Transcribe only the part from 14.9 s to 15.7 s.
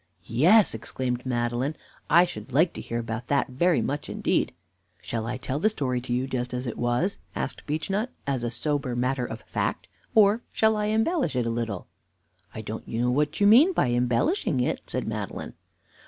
Madeline.